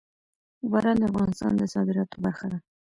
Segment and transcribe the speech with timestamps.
[0.71, 2.57] باران د افغانستان د صادراتو برخه ده.